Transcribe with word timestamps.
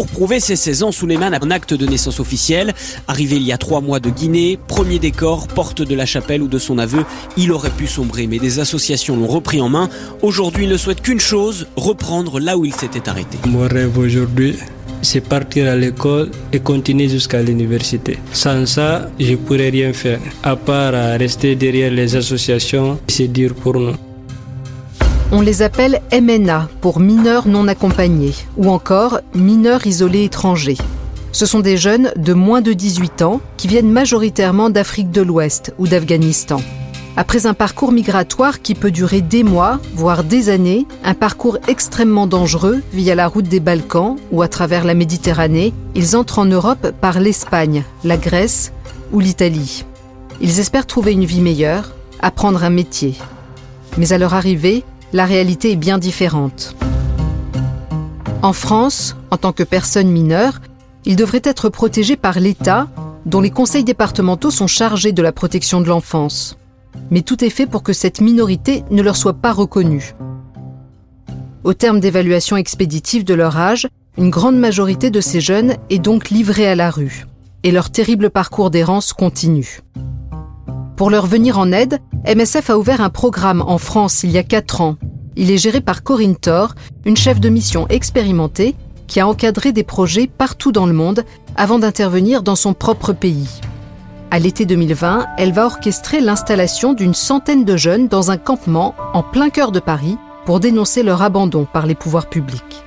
Pour 0.00 0.06
prouver 0.06 0.40
ses 0.40 0.56
16 0.56 0.82
ans, 0.84 0.92
Suleiman 0.92 1.34
a 1.34 1.44
un 1.44 1.50
acte 1.50 1.74
de 1.74 1.84
naissance 1.84 2.20
officiel. 2.20 2.72
Arrivé 3.06 3.36
il 3.36 3.42
y 3.42 3.52
a 3.52 3.58
trois 3.58 3.82
mois 3.82 4.00
de 4.00 4.08
Guinée, 4.08 4.58
premier 4.66 4.98
décor, 4.98 5.46
porte 5.46 5.82
de 5.82 5.94
la 5.94 6.06
chapelle 6.06 6.40
ou 6.40 6.48
de 6.48 6.58
son 6.58 6.78
aveu, 6.78 7.04
il 7.36 7.52
aurait 7.52 7.68
pu 7.68 7.86
sombrer, 7.86 8.26
mais 8.26 8.38
des 8.38 8.60
associations 8.60 9.14
l'ont 9.14 9.26
repris 9.26 9.60
en 9.60 9.68
main. 9.68 9.90
Aujourd'hui, 10.22 10.64
il 10.64 10.70
ne 10.70 10.78
souhaite 10.78 11.02
qu'une 11.02 11.20
chose, 11.20 11.66
reprendre 11.76 12.40
là 12.40 12.56
où 12.56 12.64
il 12.64 12.74
s'était 12.74 13.10
arrêté. 13.10 13.36
Mon 13.46 13.68
rêve 13.68 13.98
aujourd'hui, 13.98 14.56
c'est 15.02 15.20
partir 15.20 15.70
à 15.70 15.76
l'école 15.76 16.30
et 16.54 16.60
continuer 16.60 17.10
jusqu'à 17.10 17.42
l'université. 17.42 18.18
Sans 18.32 18.64
ça, 18.64 19.10
je 19.20 19.34
pourrais 19.34 19.68
rien 19.68 19.92
faire, 19.92 20.20
à 20.42 20.56
part 20.56 20.94
rester 21.18 21.56
derrière 21.56 21.92
les 21.92 22.16
associations, 22.16 22.98
c'est 23.06 23.28
dur 23.28 23.54
pour 23.54 23.78
nous. 23.78 23.96
On 25.32 25.42
les 25.42 25.62
appelle 25.62 26.00
MNA 26.12 26.68
pour 26.80 26.98
mineurs 26.98 27.46
non 27.46 27.68
accompagnés 27.68 28.34
ou 28.56 28.68
encore 28.68 29.20
mineurs 29.32 29.86
isolés 29.86 30.24
étrangers. 30.24 30.76
Ce 31.30 31.46
sont 31.46 31.60
des 31.60 31.76
jeunes 31.76 32.10
de 32.16 32.34
moins 32.34 32.62
de 32.62 32.72
18 32.72 33.22
ans 33.22 33.40
qui 33.56 33.68
viennent 33.68 33.92
majoritairement 33.92 34.70
d'Afrique 34.70 35.12
de 35.12 35.22
l'Ouest 35.22 35.72
ou 35.78 35.86
d'Afghanistan. 35.86 36.60
Après 37.16 37.46
un 37.46 37.54
parcours 37.54 37.92
migratoire 37.92 38.60
qui 38.60 38.74
peut 38.74 38.90
durer 38.90 39.20
des 39.20 39.44
mois, 39.44 39.78
voire 39.94 40.24
des 40.24 40.48
années, 40.48 40.84
un 41.04 41.14
parcours 41.14 41.58
extrêmement 41.68 42.26
dangereux 42.26 42.82
via 42.92 43.14
la 43.14 43.28
route 43.28 43.46
des 43.46 43.60
Balkans 43.60 44.16
ou 44.32 44.42
à 44.42 44.48
travers 44.48 44.84
la 44.84 44.94
Méditerranée, 44.94 45.72
ils 45.94 46.16
entrent 46.16 46.40
en 46.40 46.44
Europe 46.44 46.90
par 47.00 47.20
l'Espagne, 47.20 47.84
la 48.02 48.16
Grèce 48.16 48.72
ou 49.12 49.20
l'Italie. 49.20 49.84
Ils 50.40 50.58
espèrent 50.58 50.86
trouver 50.86 51.12
une 51.12 51.24
vie 51.24 51.40
meilleure, 51.40 51.92
apprendre 52.20 52.64
un 52.64 52.70
métier. 52.70 53.14
Mais 53.96 54.12
à 54.12 54.18
leur 54.18 54.34
arrivée, 54.34 54.82
la 55.12 55.24
réalité 55.24 55.72
est 55.72 55.76
bien 55.76 55.98
différente. 55.98 56.76
En 58.42 58.52
France, 58.52 59.16
en 59.30 59.36
tant 59.36 59.52
que 59.52 59.62
personne 59.62 60.08
mineure, 60.08 60.60
ils 61.04 61.16
devraient 61.16 61.42
être 61.44 61.68
protégés 61.68 62.16
par 62.16 62.40
l'État, 62.40 62.88
dont 63.26 63.40
les 63.40 63.50
conseils 63.50 63.84
départementaux 63.84 64.50
sont 64.50 64.66
chargés 64.66 65.12
de 65.12 65.22
la 65.22 65.32
protection 65.32 65.80
de 65.80 65.88
l'enfance. 65.88 66.56
Mais 67.10 67.22
tout 67.22 67.44
est 67.44 67.50
fait 67.50 67.66
pour 67.66 67.82
que 67.82 67.92
cette 67.92 68.20
minorité 68.20 68.84
ne 68.90 69.02
leur 69.02 69.16
soit 69.16 69.34
pas 69.34 69.52
reconnue. 69.52 70.14
Au 71.64 71.74
terme 71.74 72.00
d'évaluation 72.00 72.56
expéditive 72.56 73.24
de 73.24 73.34
leur 73.34 73.58
âge, 73.58 73.88
une 74.16 74.30
grande 74.30 74.56
majorité 74.58 75.10
de 75.10 75.20
ces 75.20 75.40
jeunes 75.40 75.74
est 75.90 75.98
donc 75.98 76.30
livrée 76.30 76.66
à 76.66 76.74
la 76.74 76.90
rue, 76.90 77.26
et 77.62 77.70
leur 77.70 77.90
terrible 77.90 78.30
parcours 78.30 78.70
d'errance 78.70 79.12
continue. 79.12 79.80
Pour 81.00 81.08
leur 81.08 81.24
venir 81.24 81.58
en 81.58 81.72
aide, 81.72 81.98
MSF 82.26 82.68
a 82.68 82.76
ouvert 82.76 83.00
un 83.00 83.08
programme 83.08 83.62
en 83.66 83.78
France 83.78 84.22
il 84.22 84.32
y 84.32 84.36
a 84.36 84.42
4 84.42 84.82
ans. 84.82 84.96
Il 85.34 85.50
est 85.50 85.56
géré 85.56 85.80
par 85.80 86.02
Corinne 86.02 86.36
Thor, 86.36 86.74
une 87.06 87.16
chef 87.16 87.40
de 87.40 87.48
mission 87.48 87.88
expérimentée 87.88 88.74
qui 89.06 89.18
a 89.18 89.26
encadré 89.26 89.72
des 89.72 89.82
projets 89.82 90.26
partout 90.26 90.72
dans 90.72 90.84
le 90.84 90.92
monde 90.92 91.24
avant 91.56 91.78
d'intervenir 91.78 92.42
dans 92.42 92.54
son 92.54 92.74
propre 92.74 93.14
pays. 93.14 93.48
À 94.30 94.38
l'été 94.38 94.66
2020, 94.66 95.24
elle 95.38 95.54
va 95.54 95.64
orchestrer 95.64 96.20
l'installation 96.20 96.92
d'une 96.92 97.14
centaine 97.14 97.64
de 97.64 97.78
jeunes 97.78 98.08
dans 98.08 98.30
un 98.30 98.36
campement 98.36 98.94
en 99.14 99.22
plein 99.22 99.48
cœur 99.48 99.72
de 99.72 99.80
Paris 99.80 100.18
pour 100.44 100.60
dénoncer 100.60 101.02
leur 101.02 101.22
abandon 101.22 101.64
par 101.64 101.86
les 101.86 101.94
pouvoirs 101.94 102.28
publics. 102.28 102.84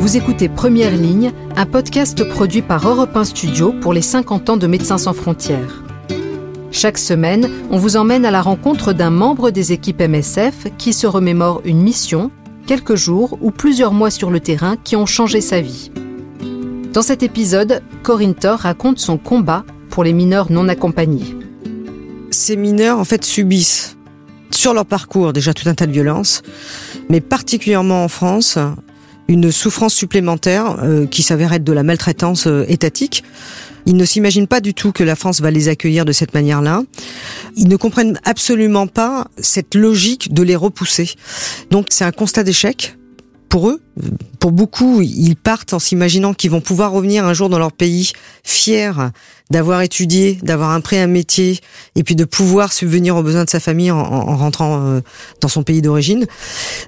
Vous 0.00 0.16
écoutez 0.16 0.48
Première 0.48 0.96
Ligne, 0.96 1.30
un 1.56 1.66
podcast 1.66 2.26
produit 2.26 2.62
par 2.62 2.88
Europe 2.88 3.14
1 3.14 3.24
Studio 3.24 3.74
pour 3.82 3.92
les 3.92 4.00
50 4.00 4.48
ans 4.48 4.56
de 4.56 4.66
Médecins 4.66 4.96
sans 4.96 5.12
frontières. 5.12 5.84
Chaque 6.72 6.96
semaine, 6.96 7.50
on 7.70 7.76
vous 7.76 7.98
emmène 7.98 8.24
à 8.24 8.30
la 8.30 8.40
rencontre 8.40 8.94
d'un 8.94 9.10
membre 9.10 9.50
des 9.50 9.72
équipes 9.72 10.00
MSF 10.00 10.68
qui 10.78 10.94
se 10.94 11.06
remémore 11.06 11.60
une 11.66 11.82
mission, 11.82 12.30
quelques 12.66 12.94
jours 12.94 13.36
ou 13.42 13.50
plusieurs 13.50 13.92
mois 13.92 14.10
sur 14.10 14.30
le 14.30 14.40
terrain 14.40 14.78
qui 14.82 14.96
ont 14.96 15.04
changé 15.04 15.42
sa 15.42 15.60
vie. 15.60 15.92
Dans 16.94 17.02
cet 17.02 17.22
épisode, 17.22 17.82
Corinne 18.02 18.34
Thor 18.34 18.60
raconte 18.60 19.00
son 19.00 19.18
combat 19.18 19.66
pour 19.90 20.02
les 20.02 20.14
mineurs 20.14 20.50
non 20.50 20.68
accompagnés. 20.68 21.36
Ces 22.30 22.56
mineurs, 22.56 22.98
en 22.98 23.04
fait, 23.04 23.22
subissent 23.22 23.98
sur 24.50 24.72
leur 24.72 24.86
parcours 24.86 25.34
déjà 25.34 25.52
tout 25.52 25.68
un 25.68 25.74
tas 25.74 25.86
de 25.86 25.92
violences, 25.92 26.40
mais 27.10 27.20
particulièrement 27.20 28.02
en 28.02 28.08
France, 28.08 28.58
une 29.30 29.52
souffrance 29.52 29.94
supplémentaire 29.94 30.76
euh, 30.82 31.06
qui 31.06 31.22
s'avère 31.22 31.52
être 31.52 31.62
de 31.62 31.72
la 31.72 31.84
maltraitance 31.84 32.48
euh, 32.48 32.64
étatique. 32.68 33.22
Ils 33.86 33.96
ne 33.96 34.04
s'imaginent 34.04 34.48
pas 34.48 34.60
du 34.60 34.74
tout 34.74 34.90
que 34.90 35.04
la 35.04 35.14
France 35.14 35.40
va 35.40 35.52
les 35.52 35.68
accueillir 35.68 36.04
de 36.04 36.10
cette 36.10 36.34
manière-là. 36.34 36.82
Ils 37.56 37.68
ne 37.68 37.76
comprennent 37.76 38.20
absolument 38.24 38.88
pas 38.88 39.28
cette 39.38 39.76
logique 39.76 40.34
de 40.34 40.42
les 40.42 40.56
repousser. 40.56 41.10
Donc 41.70 41.86
c'est 41.90 42.04
un 42.04 42.10
constat 42.10 42.42
d'échec 42.42 42.96
pour 43.48 43.68
eux, 43.68 43.80
pour 44.38 44.52
beaucoup, 44.52 45.00
ils 45.02 45.34
partent 45.34 45.74
en 45.74 45.80
s'imaginant 45.80 46.34
qu'ils 46.34 46.52
vont 46.52 46.60
pouvoir 46.60 46.92
revenir 46.92 47.24
un 47.24 47.34
jour 47.34 47.48
dans 47.48 47.58
leur 47.58 47.72
pays 47.72 48.12
fiers 48.44 48.92
d'avoir 49.50 49.82
étudié, 49.82 50.38
d'avoir 50.42 50.70
appris 50.70 50.98
un 50.98 51.06
métier 51.06 51.58
et 51.96 52.04
puis 52.04 52.14
de 52.14 52.24
pouvoir 52.24 52.72
subvenir 52.72 53.16
aux 53.16 53.22
besoins 53.22 53.44
de 53.44 53.50
sa 53.50 53.60
famille 53.60 53.90
en, 53.90 54.36
rentrant 54.36 54.80
euh, 54.80 55.00
dans 55.40 55.48
son 55.48 55.62
pays 55.62 55.82
d'origine. 55.82 56.26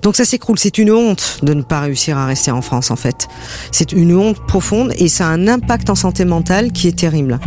Donc 0.03 0.17
ça 0.17 0.25
s'écroule. 0.25 0.59
C'est 0.59 0.79
une 0.79 0.93
honte 0.93 1.39
de 1.43 1.55
ne 1.55 1.63
pas 1.63 1.81
réussir 1.81 2.17
à 2.17 2.27
rester 2.27 2.51
en 2.51 2.63
France 2.63 2.91
en 2.91 2.97
fait. 2.97 3.29
C'est 3.73 3.93
une 3.93 4.17
honte 4.17 4.47
profonde 4.47 4.93
et 4.97 5.09
ça 5.09 5.27
a 5.27 5.31
un 5.31 5.49
impact 5.49 5.91
en 5.91 5.95
santé 5.95 6.25
mentale 6.25 6.73
qui 6.73 6.89
est 6.89 6.99
terrible. 6.99 7.41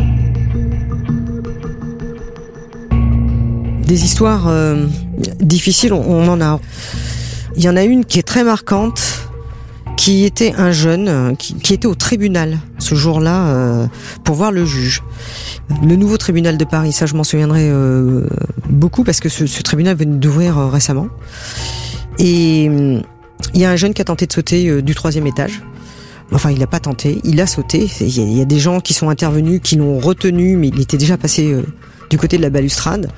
Des 3.87 4.03
histoires 4.03 4.47
euh, 4.47 4.87
difficiles, 5.39 5.93
on 5.93 6.27
en 6.27 6.41
a. 6.41 6.59
Il 7.55 7.63
y 7.63 7.69
en 7.69 7.77
a 7.77 7.83
une 7.83 8.03
qui 8.03 8.19
est 8.19 8.23
très 8.27 8.43
marquante, 8.43 9.14
qui 9.95 10.25
était 10.25 10.53
un 10.57 10.71
jeune 10.71 11.07
euh, 11.07 11.35
qui, 11.35 11.73
était 11.73 11.87
au 11.87 11.95
tribunal 11.95 12.59
ce 12.79 12.95
jour-là 12.95 13.47
euh, 13.47 13.87
pour 14.23 14.35
voir 14.35 14.51
le 14.51 14.65
juge. 14.65 15.03
Le 15.83 15.95
nouveau 15.95 16.17
tribunal 16.17 16.57
de 16.57 16.65
Paris, 16.65 16.91
ça 16.91 17.05
je 17.05 17.15
m'en 17.15 17.23
souviendrai 17.23 17.69
euh, 17.69 18.27
beaucoup 18.69 19.03
parce 19.03 19.19
que 19.19 19.29
ce, 19.29 19.45
ce 19.45 19.61
tribunal 19.61 19.95
venait 19.95 20.17
d'ouvrir 20.17 20.57
récemment. 20.69 21.07
Et 22.19 22.65
il 22.65 23.61
y 23.61 23.65
a 23.65 23.71
un 23.71 23.75
jeune 23.75 23.93
qui 23.93 24.01
a 24.01 24.05
tenté 24.05 24.25
de 24.25 24.33
sauter 24.33 24.81
du 24.81 24.95
troisième 24.95 25.27
étage. 25.27 25.61
Enfin, 26.31 26.49
il 26.51 26.59
n'a 26.59 26.67
pas 26.67 26.79
tenté, 26.79 27.19
il 27.23 27.39
a 27.41 27.47
sauté. 27.47 27.89
Il 27.99 28.37
y, 28.37 28.41
a 28.41 28.45
des 28.45 28.59
gens 28.59 28.79
qui 28.79 28.93
sont 28.93 29.09
intervenus, 29.09 29.59
qui 29.61 29.75
l'ont 29.75 29.99
retenu, 29.99 30.55
mais 30.55 30.69
il 30.69 30.79
était 30.81 30.97
déjà 30.97 31.17
passé 31.17 31.55
du 32.09 32.17
côté 32.17 32.37
de 32.37 32.41
la 32.41 32.49
balustrade. 32.49 33.09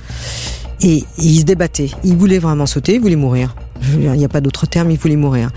Et, 0.82 0.98
et 0.98 1.06
il 1.20 1.40
se 1.40 1.46
débattait. 1.46 1.92
Il 2.04 2.18
voulait 2.18 2.40
vraiment 2.40 2.66
sauter, 2.66 2.96
il 2.96 3.02
voulait 3.02 3.16
mourir. 3.16 3.56
Il 3.94 4.12
n'y 4.12 4.26
a 4.26 4.30
pas 4.30 4.42
d'autre 4.42 4.66
terme, 4.66 4.90
il 4.90 4.98
voulait 4.98 5.16
mourir. 5.16 5.52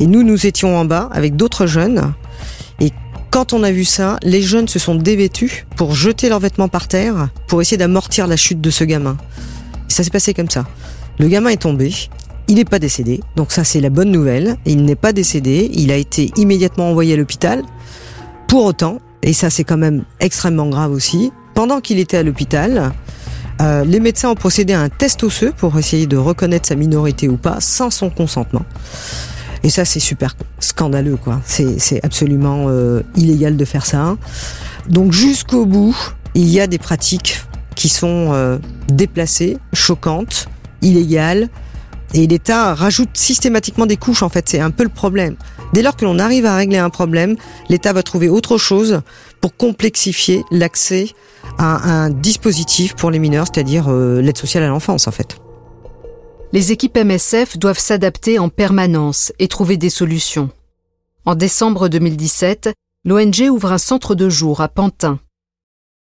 Et 0.00 0.06
nous, 0.06 0.22
nous 0.22 0.46
étions 0.46 0.76
en 0.76 0.84
bas 0.84 1.08
avec 1.12 1.36
d'autres 1.36 1.66
jeunes. 1.66 2.12
Et 2.80 2.92
quand 3.30 3.52
on 3.52 3.62
a 3.62 3.70
vu 3.70 3.84
ça, 3.84 4.18
les 4.22 4.42
jeunes 4.42 4.68
se 4.68 4.78
sont 4.78 4.94
dévêtus 4.94 5.66
pour 5.76 5.94
jeter 5.94 6.28
leurs 6.28 6.40
vêtements 6.40 6.68
par 6.68 6.88
terre 6.88 7.28
pour 7.46 7.60
essayer 7.60 7.76
d'amortir 7.76 8.26
la 8.26 8.36
chute 8.36 8.60
de 8.60 8.70
ce 8.70 8.84
gamin. 8.84 9.16
Et 9.88 9.92
ça 9.92 10.04
s'est 10.04 10.10
passé 10.10 10.34
comme 10.34 10.50
ça. 10.50 10.66
Le 11.18 11.28
gamin 11.28 11.50
est 11.50 11.62
tombé. 11.62 11.92
Il 12.46 12.54
n'est 12.54 12.64
pas 12.64 12.78
décédé. 12.78 13.20
Donc 13.36 13.52
ça, 13.52 13.64
c'est 13.64 13.80
la 13.80 13.90
bonne 13.90 14.10
nouvelle. 14.10 14.56
Il 14.64 14.84
n'est 14.84 14.96
pas 14.96 15.12
décédé. 15.12 15.70
Il 15.74 15.90
a 15.90 15.96
été 15.96 16.30
immédiatement 16.36 16.88
envoyé 16.90 17.14
à 17.14 17.16
l'hôpital. 17.16 17.62
Pour 18.46 18.64
autant, 18.64 18.98
et 19.22 19.34
ça 19.34 19.50
c'est 19.50 19.64
quand 19.64 19.76
même 19.76 20.04
extrêmement 20.20 20.68
grave 20.68 20.90
aussi, 20.92 21.32
pendant 21.54 21.80
qu'il 21.80 21.98
était 21.98 22.16
à 22.16 22.22
l'hôpital, 22.22 22.92
euh, 23.60 23.84
les 23.84 24.00
médecins 24.00 24.30
ont 24.30 24.36
procédé 24.36 24.72
à 24.72 24.80
un 24.80 24.88
test 24.88 25.22
osseux 25.22 25.52
pour 25.56 25.76
essayer 25.78 26.06
de 26.06 26.16
reconnaître 26.16 26.68
sa 26.68 26.76
minorité 26.76 27.28
ou 27.28 27.36
pas 27.36 27.60
sans 27.60 27.90
son 27.90 28.10
consentement. 28.10 28.62
Et 29.68 29.70
ça, 29.70 29.84
c'est 29.84 30.00
super 30.00 30.34
scandaleux, 30.60 31.18
quoi. 31.22 31.42
C'est 31.44 32.02
absolument 32.02 32.68
euh, 32.68 33.02
illégal 33.16 33.54
de 33.58 33.64
faire 33.66 33.84
ça. 33.84 34.16
Donc 34.88 35.12
jusqu'au 35.12 35.66
bout, 35.66 35.94
il 36.34 36.48
y 36.48 36.58
a 36.58 36.66
des 36.66 36.78
pratiques 36.78 37.42
qui 37.74 37.90
sont 37.90 38.32
euh, 38.32 38.56
déplacées, 38.90 39.58
choquantes, 39.74 40.48
illégales, 40.80 41.50
et 42.14 42.26
l'État 42.26 42.74
rajoute 42.74 43.10
systématiquement 43.12 43.84
des 43.84 43.98
couches. 43.98 44.22
En 44.22 44.30
fait, 44.30 44.48
c'est 44.48 44.60
un 44.60 44.70
peu 44.70 44.84
le 44.84 44.88
problème. 44.88 45.36
Dès 45.74 45.82
lors 45.82 45.96
que 45.96 46.06
l'on 46.06 46.18
arrive 46.18 46.46
à 46.46 46.56
régler 46.56 46.78
un 46.78 46.88
problème, 46.88 47.36
l'État 47.68 47.92
va 47.92 48.02
trouver 48.02 48.30
autre 48.30 48.56
chose 48.56 49.02
pour 49.42 49.54
complexifier 49.54 50.44
l'accès 50.50 51.08
à 51.58 51.90
un 51.90 52.08
dispositif 52.08 52.94
pour 52.94 53.10
les 53.10 53.18
mineurs, 53.18 53.48
c'est-à-dire 53.52 53.88
euh, 53.88 54.22
l'aide 54.22 54.38
sociale 54.38 54.64
à 54.64 54.68
l'enfance, 54.68 55.06
en 55.06 55.12
fait. 55.12 55.36
Les 56.50 56.72
équipes 56.72 56.96
MSF 56.96 57.58
doivent 57.58 57.78
s'adapter 57.78 58.38
en 58.38 58.48
permanence 58.48 59.34
et 59.38 59.48
trouver 59.48 59.76
des 59.76 59.90
solutions. 59.90 60.48
En 61.26 61.34
décembre 61.34 61.88
2017, 61.90 62.70
l'ONG 63.04 63.50
ouvre 63.50 63.70
un 63.70 63.76
centre 63.76 64.14
de 64.14 64.30
jour 64.30 64.62
à 64.62 64.68
Pantin. 64.68 65.20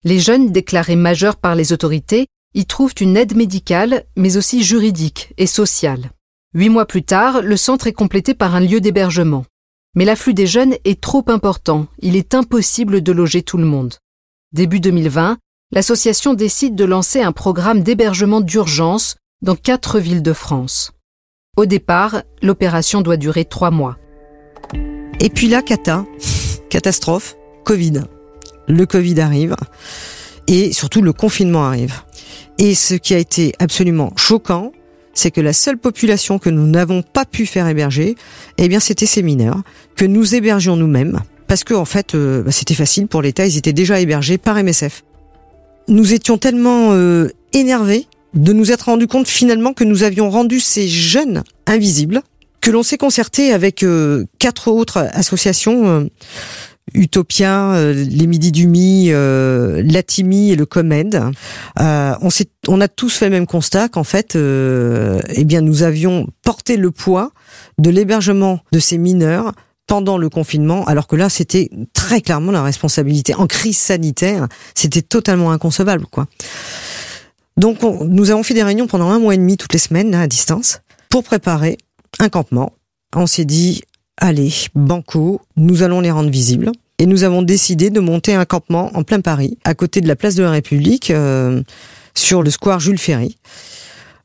Les 0.05 0.19
jeunes 0.19 0.53
déclarés 0.53 0.97
majeurs 0.97 1.37
par 1.37 1.55
les 1.55 1.73
autorités 1.73 2.27
y 2.53 2.67
trouvent 2.67 2.95
une 3.01 3.17
aide 3.17 3.35
médicale, 3.35 4.05
mais 4.17 4.37
aussi 4.37 4.63
juridique 4.63 5.33
et 5.39 5.47
sociale. 5.47 6.11
Huit 6.53 6.69
mois 6.69 6.87
plus 6.87 7.05
tard, 7.05 7.41
le 7.41 7.57
centre 7.57 7.87
est 7.87 7.95
complété 7.95 8.35
par 8.35 8.55
un 8.55 8.61
lieu 8.61 8.83
d'hébergement. 8.83 9.47
Mais 9.97 10.05
l'afflux 10.05 10.35
des 10.35 10.47
jeunes 10.47 10.75
est 10.85 11.01
trop 11.01 11.25
important, 11.29 11.87
il 12.01 12.17
est 12.17 12.35
impossible 12.35 13.03
de 13.03 13.13
loger 13.13 13.43
tout 13.43 13.57
le 13.57 13.65
monde. 13.65 13.95
Début 14.53 14.81
2020, 14.81 15.39
l'association 15.73 16.35
décide 16.35 16.75
de 16.75 16.85
lancer 16.85 17.23
un 17.23 17.33
programme 17.33 17.83
d'hébergement 17.83 18.43
d'urgence 18.43 19.17
dans 19.45 19.57
quatre 19.57 20.01
villes 20.01 20.23
de 20.23 20.33
France. 20.33 20.93
Au 21.57 21.67
départ, 21.67 22.23
l'opération 22.43 23.03
doit 23.03 23.19
durer 23.19 23.45
trois 23.45 23.71
mois. 23.71 23.99
Et 25.21 25.29
puis 25.29 25.49
là, 25.49 25.61
cata, 25.61 26.07
catastrophe, 26.71 27.37
Covid. 27.63 28.05
Le 28.67 28.87
Covid 28.87 29.21
arrive 29.21 29.55
et 30.47 30.73
surtout 30.73 31.03
le 31.03 31.13
confinement 31.13 31.67
arrive. 31.67 32.03
Et 32.59 32.75
ce 32.75 32.95
qui 32.95 33.15
a 33.15 33.19
été 33.19 33.53
absolument 33.59 34.13
choquant, 34.17 34.73
c'est 35.13 35.31
que 35.31 35.43
la 35.43 35.53
seule 35.53 35.77
population 35.77 36.39
que 36.39 36.49
nous 36.49 36.67
n'avons 36.67 37.03
pas 37.03 37.27
pu 37.27 37.45
faire 37.45 37.69
héberger, 37.69 38.17
eh 38.57 38.69
bien, 38.69 38.81
c'était 38.81 39.07
ces 39.07 39.23
mineurs 39.23 39.63
que 39.95 40.07
nous 40.07 40.35
hébergions 40.35 40.77
nous-mêmes, 40.77 41.21
parce 41.47 41.65
que 41.65 41.75
en 41.75 41.85
fait, 41.85 42.15
euh, 42.15 42.43
bah, 42.43 42.51
c'était 42.51 42.75
facile 42.75 43.07
pour 43.09 43.21
l'État, 43.21 43.47
ils 43.47 43.59
étaient 43.59 43.75
déjà 43.75 44.01
hébergés 44.01 44.39
par 44.39 44.57
MSF. 44.57 45.05
Nous 45.89 46.15
étions 46.15 46.39
tellement 46.39 46.93
euh, 46.93 47.29
énervés 47.53 48.07
de 48.35 48.53
nous 48.53 48.73
être 48.73 48.87
rendu 48.87 49.07
compte 49.07 49.29
finalement 49.29 49.73
que 49.73 49.85
nous 49.85 50.03
avions 50.03 50.31
rendu 50.31 50.61
ces 50.61 50.89
jeunes 50.89 51.45
invisibles, 51.67 52.23
que 52.61 52.71
l'on 52.71 52.83
s'est 52.83 52.99
concerté 52.99 53.53
avec 53.53 53.83
euh, 53.83 54.25
quatre 54.39 54.69
autres 54.69 55.09
associations. 55.13 56.09
Utopia, 56.93 57.73
euh, 57.73 57.93
les 57.95 58.27
Midi 58.27 58.53
du 58.53 58.67
Mi, 58.67 59.07
euh, 59.09 59.83
l'Atimi 59.85 60.51
et 60.51 60.57
le 60.57 60.67
Comed. 60.67 61.21
Euh, 61.81 62.15
on, 62.21 62.29
on 62.69 62.81
a 62.81 62.89
tous 62.89 63.17
fait 63.17 63.25
le 63.27 63.31
même 63.31 63.47
constat 63.47 63.89
qu'en 63.89 64.05
fait, 64.05 64.37
eh 64.37 65.45
bien, 65.45 65.63
nous 65.63 65.83
avions 65.83 66.29
porté 66.43 66.77
le 66.77 66.91
poids 66.91 67.33
de 67.79 67.91
l'hébergement 67.91 68.61
de 68.73 68.79
ces 68.79 68.99
mineurs 68.99 69.53
pendant 69.87 70.19
le 70.19 70.29
confinement, 70.29 70.85
alors 70.85 71.07
que 71.07 71.17
là, 71.17 71.29
c'était 71.29 71.71
très 71.93 72.21
clairement 72.21 72.53
la 72.53 72.63
responsabilité. 72.63 73.35
En 73.35 73.47
crise 73.47 73.79
sanitaire, 73.79 74.47
c'était 74.75 75.03
totalement 75.03 75.53
inconcevable, 75.53 76.07
quoi. 76.11 76.27
Donc, 77.57 77.83
nous 77.83 78.31
avons 78.31 78.43
fait 78.43 78.55
des 78.55 78.63
réunions 78.63 78.87
pendant 78.87 79.11
un 79.11 79.19
mois 79.19 79.35
et 79.35 79.39
demi 79.39 79.57
toutes 79.57 79.73
les 79.73 79.79
semaines, 79.79 80.15
à 80.15 80.27
distance, 80.27 80.81
pour 81.09 81.23
préparer 81.23 81.79
un 82.19 82.29
campement. 82.29 82.73
On 83.15 83.27
s'est 83.27 83.45
dit, 83.45 83.83
allez, 84.17 84.53
banco, 84.75 85.41
nous 85.57 85.83
allons 85.83 86.01
les 86.01 86.11
rendre 86.11 86.31
visibles. 86.31 86.73
Et 86.99 87.07
nous 87.07 87.25
avons 87.25 87.43
décidé 87.43 87.91
de 87.91 88.01
monter 88.01 88.35
un 88.35 88.45
campement 88.45 88.91
en 88.97 89.03
plein 89.03 89.21
Paris, 89.21 89.59
à 89.65 89.75
côté 89.75 90.01
de 90.01 90.07
la 90.09 90.17
place 90.17 90.37
de 90.37 90.45
la 90.45 90.53
République, 90.53 91.11
euh, 91.11 91.63
sur 92.15 92.43
le 92.43 92.51
square 92.51 92.79
Jules 92.79 92.99
Ferry. 92.99 93.37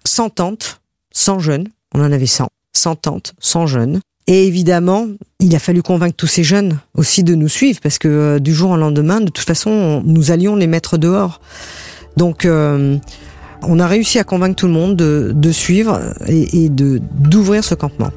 Sans 0.06 0.30
tente, 0.30 0.80
sans 1.12 1.40
jeunes, 1.40 1.68
on 1.96 2.02
en 2.02 2.12
avait 2.12 2.28
100, 2.28 2.48
sans 2.76 2.96
tente, 2.96 3.34
sans 3.40 3.66
jeunes. 3.66 4.02
Et 4.28 4.46
évidemment, 4.46 5.08
il 5.40 5.56
a 5.56 5.60
fallu 5.60 5.82
convaincre 5.82 6.16
tous 6.16 6.28
ces 6.28 6.44
jeunes 6.44 6.80
aussi 6.94 7.24
de 7.24 7.34
nous 7.34 7.48
suivre, 7.48 7.80
parce 7.82 7.98
que 7.98 8.08
euh, 8.08 8.40
du 8.40 8.54
jour 8.54 8.72
au 8.72 8.78
lendemain, 8.78 9.20
de 9.20 9.32
toute 9.32 9.46
façon, 9.46 10.04
nous 10.06 10.30
allions 10.30 10.56
les 10.56 10.68
mettre 10.68 10.98
dehors. 10.98 11.42
Donc, 12.20 12.44
euh, 12.44 12.98
on 13.62 13.80
a 13.80 13.88
réussi 13.88 14.20
à 14.20 14.26
convaincre 14.26 14.58
tout 14.58 14.68
le 14.68 14.74
monde 14.74 14.98
de, 14.98 15.52
suivre 15.54 16.02
et, 16.28 16.68
d'ouvrir 16.68 17.64
ce 17.64 17.76
campement. 17.76 18.12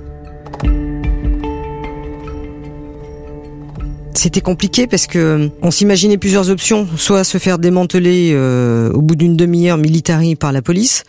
C'était 4.13 4.41
compliqué 4.41 4.89
parce 4.89 5.07
que 5.07 5.19
euh, 5.19 5.49
on 5.63 5.71
s'imaginait 5.71 6.19
plusieurs 6.19 6.51
options, 6.51 6.89
soit 6.97 7.23
se 7.23 7.39
faire 7.39 7.61
démanteler 7.61 8.33
euh, 8.35 8.91
au 8.91 9.03
bout 9.03 9.15
d'une 9.15 9.37
demi-heure 9.37 9.79
militari 9.79 10.35
par 10.35 10.51
la 10.51 10.63
police. 10.63 11.05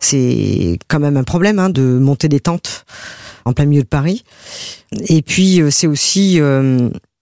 C'est 0.00 0.80
quand 0.88 0.98
même 0.98 1.16
un 1.16 1.24
problème 1.24 1.60
hein, 1.60 1.70
de 1.70 1.82
monter 1.82 2.28
des 2.28 2.40
tentes 2.40 2.86
en 3.44 3.52
plein 3.52 3.66
milieu 3.66 3.82
de 3.82 3.88
Paris. 3.88 4.24
Et 5.08 5.22
puis 5.22 5.62
c'est 5.70 5.86
aussi 5.86 6.40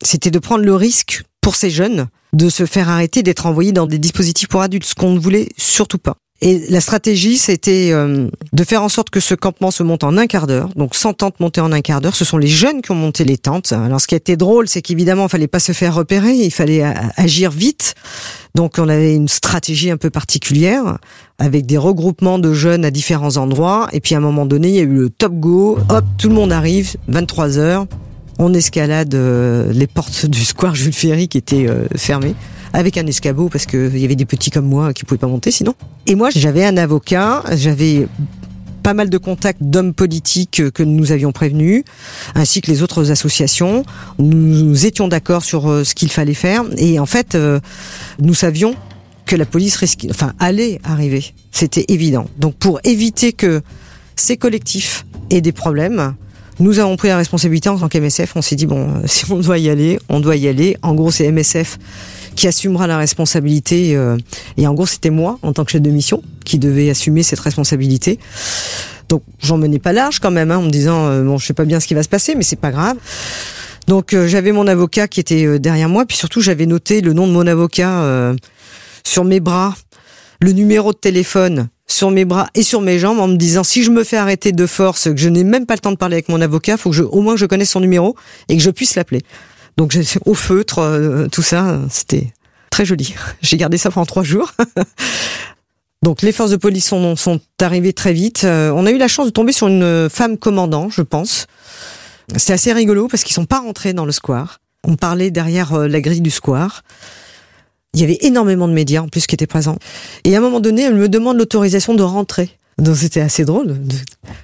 c'était 0.02 0.30
de 0.30 0.38
prendre 0.38 0.64
le 0.64 0.74
risque 0.74 1.22
pour 1.42 1.54
ces 1.54 1.70
jeunes 1.70 2.08
de 2.34 2.48
se 2.48 2.66
faire 2.66 2.88
arrêter, 2.88 3.22
d'être 3.22 3.46
envoyés 3.46 3.72
dans 3.72 3.86
des 3.86 3.98
dispositifs 3.98 4.48
pour 4.48 4.62
adultes, 4.62 4.84
ce 4.84 4.94
qu'on 4.94 5.12
ne 5.12 5.19
voulait 5.19 5.48
surtout 5.56 5.98
pas. 5.98 6.16
Et 6.40 6.62
la 6.69 6.81
stratégie, 6.81 7.38
c'était 7.38 7.90
euh, 7.92 8.28
de 8.52 8.64
faire 8.64 8.82
en 8.82 8.88
sorte 8.90 9.08
que 9.08 9.20
ce 9.20 9.34
campement 9.34 9.70
se 9.70 9.82
monte 9.82 10.04
en 10.04 10.19
un 10.19 10.26
quart 10.26 10.46
d'heure. 10.46 10.69
Donc 10.76 10.94
sans 10.94 11.14
tente 11.14 11.40
montée 11.40 11.60
en 11.60 11.72
un 11.72 11.81
quart 11.81 12.00
d'heure. 12.00 12.16
Ce 12.16 12.25
sont 12.25 12.36
les 12.36 12.48
jeunes 12.48 12.82
qui 12.82 12.90
ont 12.90 12.96
monté 12.96 13.25
les 13.25 13.38
tentes. 13.38 13.72
Alors 13.72 14.00
ce 14.00 14.06
qui 14.06 14.14
a 14.14 14.19
été 14.19 14.36
drôle, 14.36 14.69
c'est 14.69 14.82
qu'évidemment, 14.82 15.25
il 15.26 15.31
fallait 15.31 15.46
pas 15.46 15.60
se 15.60 15.72
faire 15.72 15.94
repérer, 15.94 16.32
il 16.32 16.50
fallait 16.50 16.82
agir 17.16 17.50
vite. 17.50 17.94
Donc 18.54 18.75
on 18.78 18.88
avait 18.88 19.14
une 19.14 19.28
stratégie 19.28 19.90
un 19.90 19.96
peu 19.96 20.10
particulière 20.10 20.98
avec 21.38 21.66
des 21.66 21.78
regroupements 21.78 22.38
de 22.38 22.52
jeunes 22.52 22.84
à 22.84 22.90
différents 22.90 23.36
endroits. 23.36 23.88
Et 23.92 24.00
puis 24.00 24.14
à 24.14 24.19
un 24.19 24.20
moment 24.20 24.44
donné, 24.44 24.69
il 24.69 24.75
y 24.75 24.81
a 24.81 24.82
eu 24.82 24.86
le 24.94 25.10
top 25.10 25.34
go. 25.34 25.78
Hop, 25.88 26.04
tout 26.19 26.28
le 26.28 26.34
monde 26.34 26.52
arrive, 26.52 26.96
23 27.08 27.58
heures. 27.58 27.86
On 28.38 28.52
escalade 28.54 29.14
euh, 29.14 29.72
les 29.72 29.86
portes 29.86 30.26
du 30.26 30.44
square 30.44 30.75
Jules 30.75 30.92
Ferry 30.92 31.28
qui 31.28 31.38
étaient 31.38 31.69
euh, 31.69 31.86
fermées 31.96 32.34
avec 32.72 32.98
un 32.98 33.06
escabeau 33.06 33.48
parce 33.48 33.66
qu'il 33.66 33.96
y 33.96 34.04
avait 34.04 34.16
des 34.16 34.25
petits 34.25 34.50
comme 34.50 34.66
moi 34.66 34.92
qui 34.92 35.04
pouvaient 35.04 35.19
pas 35.19 35.28
monter 35.28 35.50
sinon. 35.50 35.75
Et 36.06 36.16
moi, 36.16 36.31
j'avais 36.31 36.64
un 36.64 36.76
avocat, 36.76 37.44
j'avais 37.52 38.08
pas 38.82 38.94
mal 38.94 39.08
de 39.08 39.16
contacts 39.16 39.62
d'hommes 39.62 39.94
politiques 39.94 40.62
que 40.72 40.82
nous 40.82 41.12
avions 41.12 41.32
prévenus, 41.32 41.84
ainsi 42.34 42.60
que 42.60 42.70
les 42.70 42.82
autres 42.82 43.10
associations. 43.10 43.84
Nous 44.19 44.84
étions 44.84 45.08
d'accord 45.08 45.44
sur 45.44 45.70
euh, 45.70 45.84
ce 45.84 45.94
qu'il 45.94 46.10
fallait 46.10 46.34
faire, 46.34 46.64
et 46.76 46.98
en 46.98 47.06
fait, 47.06 47.38
nous 48.19 48.34
savions 48.34 48.75
que 49.26 49.36
la 49.36 49.46
police 49.46 49.76
risquait, 49.76 50.08
enfin, 50.10 50.32
allait 50.38 50.81
arriver. 50.84 51.32
C'était 51.50 51.86
évident. 51.88 52.26
Donc, 52.38 52.56
pour 52.56 52.81
éviter 52.84 53.32
que 53.32 53.62
ces 54.16 54.36
collectifs 54.36 55.06
aient 55.31 55.40
des 55.40 55.52
problèmes, 55.52 56.14
nous 56.60 56.78
avons 56.78 56.96
pris 56.96 57.08
la 57.08 57.16
responsabilité 57.16 57.68
en 57.68 57.78
tant 57.78 57.88
qu'MSF. 57.88 58.36
On 58.36 58.42
s'est 58.42 58.56
dit 58.56 58.66
bon, 58.66 59.02
si 59.06 59.30
on 59.30 59.38
doit 59.38 59.58
y 59.58 59.68
aller, 59.68 59.98
on 60.08 60.20
doit 60.20 60.36
y 60.36 60.48
aller. 60.48 60.76
En 60.82 60.94
gros, 60.94 61.10
c'est 61.10 61.30
MSF 61.30 61.78
qui 62.34 62.46
assumera 62.46 62.86
la 62.86 62.98
responsabilité. 62.98 63.96
Euh, 63.96 64.16
et 64.56 64.66
en 64.66 64.74
gros, 64.74 64.86
c'était 64.86 65.10
moi, 65.10 65.38
en 65.42 65.52
tant 65.52 65.64
que 65.64 65.70
chef 65.70 65.82
de 65.82 65.90
mission, 65.90 66.22
qui 66.44 66.58
devais 66.58 66.90
assumer 66.90 67.22
cette 67.22 67.40
responsabilité. 67.40 68.18
Donc, 69.08 69.22
j'en 69.40 69.58
menais 69.58 69.78
pas 69.78 69.92
large 69.92 70.18
quand 70.18 70.30
même, 70.30 70.50
hein, 70.50 70.58
en 70.58 70.62
me 70.62 70.70
disant 70.70 71.06
euh, 71.06 71.22
bon, 71.22 71.38
je 71.38 71.46
sais 71.46 71.54
pas 71.54 71.64
bien 71.64 71.80
ce 71.80 71.86
qui 71.86 71.94
va 71.94 72.02
se 72.02 72.08
passer, 72.08 72.34
mais 72.34 72.42
c'est 72.42 72.56
pas 72.56 72.70
grave. 72.70 72.96
Donc, 73.86 74.14
euh, 74.14 74.26
j'avais 74.26 74.52
mon 74.52 74.66
avocat 74.66 75.08
qui 75.08 75.20
était 75.20 75.58
derrière 75.58 75.88
moi, 75.88 76.06
puis 76.06 76.16
surtout, 76.16 76.40
j'avais 76.40 76.66
noté 76.66 77.00
le 77.00 77.12
nom 77.12 77.26
de 77.26 77.32
mon 77.32 77.46
avocat 77.46 78.34
sur 79.04 79.24
mes 79.24 79.40
bras, 79.40 79.74
le 80.40 80.52
numéro 80.52 80.92
de 80.92 80.98
téléphone 80.98 81.68
sur 81.94 82.11
mes 82.11 82.25
bras 82.25 82.49
et 82.55 82.62
sur 82.62 82.81
mes 82.81 82.99
jambes 82.99 83.20
en 83.20 83.29
me 83.29 83.37
disant 83.37 83.64
si 83.64 83.82
je 83.82 83.91
me 83.91 84.05
fais 84.05 84.17
arrêter 84.17 84.52
de 84.52 84.67
force, 84.67 85.05
que 85.05 85.17
je 85.17 85.29
n'ai 85.29 85.44
même 85.44 85.67
pas 85.67 85.75
le 85.75 85.81
temps 85.81 85.93
de 85.93 85.96
parler 85.96 86.17
avec 86.17 86.29
mon 86.29 86.41
avocat, 86.41 86.76
faut 86.76 86.91
que 86.91 86.96
je, 86.96 87.02
au 87.02 87.20
moins 87.20 87.35
que 87.35 87.41
je 87.41 87.46
connaisse 87.46 87.70
son 87.70 87.81
numéro 87.81 88.17
et 88.49 88.56
que 88.56 88.62
je 88.62 88.70
puisse 88.70 88.96
l'appeler. 88.96 89.23
Donc 89.76 89.96
au 90.26 90.35
feutre, 90.35 90.79
euh, 90.79 91.26
tout 91.29 91.43
ça, 91.43 91.81
c'était 91.91 92.32
très 92.70 92.85
joli. 92.85 93.14
J'ai 93.41 93.56
gardé 93.56 93.79
ça 93.79 93.91
pendant 93.91 94.06
trois 94.06 94.25
jours. 94.25 94.52
Donc 96.03 96.20
les 96.20 96.32
forces 96.32 96.51
de 96.51 96.56
police 96.56 96.86
sont, 96.86 97.17
sont 97.17 97.41
arrivées 97.60 97.94
très 97.94 98.13
vite. 98.13 98.43
Euh, 98.44 98.70
on 98.74 98.84
a 98.84 98.91
eu 98.91 98.98
la 98.98 99.08
chance 99.08 99.27
de 99.27 99.32
tomber 99.32 99.53
sur 99.53 99.69
une 99.69 100.08
femme 100.10 100.36
commandant, 100.36 100.91
je 100.91 101.01
pense. 101.01 101.46
C'est 102.36 102.53
assez 102.53 102.72
rigolo 102.72 103.08
parce 103.08 103.22
qu'ils 103.22 103.34
sont 103.34 103.46
pas 103.46 103.60
rentrés 103.60 103.93
dans 103.94 104.05
le 104.05 104.13
square. 104.13 104.60
On 104.86 104.96
parlait 104.96 105.31
derrière 105.31 105.72
euh, 105.74 105.89
la 105.89 106.01
grille 106.01 106.20
du 106.20 106.31
square. 106.31 106.82
Il 107.94 108.01
y 108.01 108.05
avait 108.05 108.19
énormément 108.22 108.69
de 108.69 108.72
médias 108.72 109.03
en 109.03 109.08
plus 109.08 109.27
qui 109.27 109.34
étaient 109.34 109.46
présents. 109.46 109.79
Et 110.24 110.34
à 110.34 110.39
un 110.39 110.41
moment 110.41 110.60
donné, 110.60 110.82
elle 110.82 110.96
me 110.96 111.08
demande 111.08 111.39
l'autorisation 111.39 111.94
de 111.94 112.03
rentrer. 112.03 112.51
Donc 112.79 112.96
c'était 112.96 113.20
assez 113.20 113.44
drôle. 113.44 113.77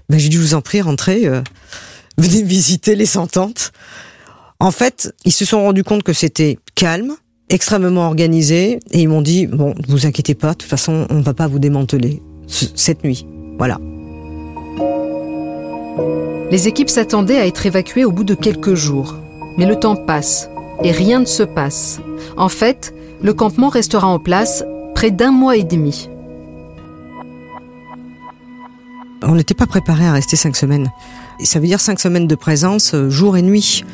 Ben, 0.09 0.19
j'ai 0.19 0.29
dû 0.29 0.39
vous 0.39 0.55
en 0.55 0.61
prier, 0.61 0.83
rentrer. 0.83 1.29
venez 2.17 2.43
visiter 2.43 2.95
les 2.95 3.07
sentantes. 3.07 3.73
En 4.61 4.71
fait, 4.71 5.15
ils 5.25 5.33
se 5.33 5.45
sont 5.45 5.63
rendus 5.63 5.85
compte 5.85 6.03
que 6.03 6.13
c'était 6.13 6.59
calme, 6.75 7.15
extrêmement 7.49 8.07
organisé, 8.07 8.79
et 8.91 9.01
ils 9.01 9.09
m'ont 9.09 9.23
dit 9.23 9.47
bon, 9.47 9.75
ne 9.75 9.91
vous 9.91 10.07
inquiétez 10.07 10.35
pas, 10.35 10.53
de 10.53 10.59
toute 10.59 10.71
façon, 10.71 11.07
on 11.11 11.15
ne 11.15 11.23
va 11.23 11.35
pas 11.35 11.49
vous 11.49 11.59
démanteler 11.59 12.23
cette 12.47 13.03
nuit. 13.03 13.27
Voilà. 13.59 13.79
Les 16.51 16.69
équipes 16.69 16.91
s'attendaient 16.91 17.39
à 17.39 17.47
être 17.47 17.65
évacuées 17.65 18.05
au 18.05 18.13
bout 18.13 18.25
de 18.25 18.35
quelques 18.35 18.75
jours. 18.75 19.17
Mais 19.57 19.67
le 19.67 19.77
temps 19.77 19.97
passe 19.97 20.51
et 20.83 20.93
rien 20.93 21.21
ne 21.21 21.27
se 21.27 21.43
passe. 21.43 22.01
En 22.37 22.49
fait, 22.49 22.95
le 23.23 23.35
campement 23.35 23.69
restera 23.69 24.07
en 24.07 24.19
place 24.19 24.65
près 24.95 25.11
d'un 25.11 25.31
mois 25.31 25.57
et 25.57 25.65
demi. 25.65 26.09
On 29.23 29.35
n'était 29.35 29.55
pas 29.55 29.67
préparé 29.67 30.07
à 30.07 30.13
rester 30.13 30.37
cinq 30.37 30.57
semaines. 30.57 30.91
Ça 31.45 31.59
veut 31.59 31.67
dire 31.67 31.81
cinq 31.81 32.01
semaines 32.01 32.27
de 32.27 32.35
présence, 32.35 32.95
euh, 32.95 33.11
jour 33.11 33.37
et 33.37 33.43
nuit. 33.43 33.85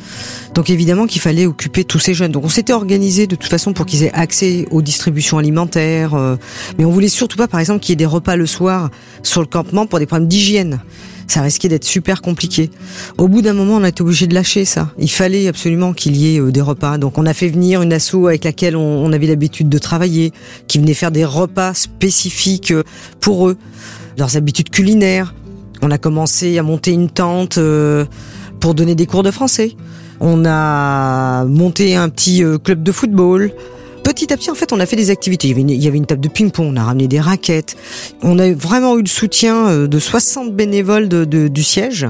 Donc 0.55 0.71
évidemment 0.71 1.07
qu'il 1.07 1.21
fallait 1.21 1.47
occuper 1.47 1.85
tous 1.85 1.99
ces 1.99 2.15
jeunes. 2.15 2.33
Donc 2.33 2.45
on 2.45 2.49
s'était 2.49 2.73
organisé 2.73 3.27
de 3.27 3.37
toute 3.37 3.51
façon 3.51 3.73
pour 3.73 3.87
qu'ils 3.87 4.05
aient 4.05 4.13
accès 4.13 4.67
aux 4.71 4.83
distributions 4.83 5.39
alimentaires, 5.39 6.15
euh, 6.15 6.37
mais 6.79 6.85
on 6.85 6.91
voulait 6.91 7.09
surtout 7.09 7.37
pas, 7.37 7.49
par 7.49 7.61
exemple, 7.61 7.81
qu'il 7.81 7.93
y 7.93 7.95
ait 7.95 7.97
des 7.97 8.07
repas 8.07 8.37
le 8.37 8.47
soir 8.47 8.91
sur 9.23 9.41
le 9.41 9.47
campement 9.47 9.87
pour 9.87 9.99
des 9.99 10.07
problèmes 10.07 10.29
d'hygiène. 10.29 10.81
Ça 11.27 11.43
risquait 11.43 11.69
d'être 11.69 11.85
super 11.85 12.23
compliqué. 12.23 12.71
Au 13.19 13.29
bout 13.29 13.43
d'un 13.43 13.53
moment, 13.53 13.75
on 13.75 13.83
a 13.83 13.89
été 13.89 14.03
obligé 14.03 14.27
de 14.27 14.35
lâcher 14.35 14.65
ça. 14.65 14.91
Il 14.99 15.11
fallait 15.11 15.49
absolument 15.49 15.93
qu'il 15.93 16.17
y 16.17 16.37
ait 16.37 16.41
euh, 16.41 16.53
des 16.53 16.61
repas. 16.61 16.99
Donc 16.99 17.19
on 17.19 17.27
a 17.27 17.35
fait 17.35 17.49
venir 17.49 17.83
une 17.83 17.93
asso 17.93 18.27
avec 18.27 18.45
laquelle 18.45 18.77
on 18.77 19.13
avait 19.13 19.27
l'habitude 19.27 19.69
de 19.69 19.79
travailler, 19.79 20.33
qui 20.69 20.79
venait 20.79 20.95
faire 20.95 21.11
des 21.11 21.25
repas 21.25 21.75
spécifiques 21.75 22.73
pour 23.21 23.49
eux, 23.49 23.57
leurs 24.19 24.37
habitudes 24.37 24.71
culinaires. 24.71 25.35
On 25.83 25.91
a 25.91 25.99
commencé 25.99 26.59
à 26.59 26.63
monter 26.63 26.93
une 26.93 27.11
tente 27.11 27.59
euh, 27.59 28.05
pour 28.61 28.75
donner 28.75 28.95
des 28.95 29.07
cours 29.07 29.23
de 29.23 29.31
français. 29.31 29.77
On 30.21 30.45
a 30.47 31.45
monté 31.45 31.97
un 31.97 32.09
petit 32.09 32.43
euh, 32.43 32.59
club 32.59 32.83
de 32.83 32.93
football. 32.93 33.53
Petit 34.17 34.33
à 34.33 34.37
petit, 34.39 34.51
en 34.51 34.55
fait, 34.55 34.73
on 34.73 34.81
a 34.81 34.87
fait 34.87 34.97
des 34.97 35.11
activités. 35.11 35.49
Il 35.49 35.71
y 35.71 35.87
avait 35.87 35.99
une, 35.99 36.07
table 36.07 36.23
de 36.23 36.29
ping-pong, 36.29 36.73
on 36.73 36.77
a 36.77 36.85
ramené 36.85 37.07
des 37.07 37.21
raquettes. 37.21 37.77
On 38.23 38.39
a 38.39 38.51
vraiment 38.53 38.97
eu 38.97 39.03
le 39.03 39.09
soutien 39.09 39.69
euh, 39.69 39.87
de 39.87 39.99
60 39.99 40.55
bénévoles 40.55 41.09
du 41.09 41.63
siège 41.63 42.09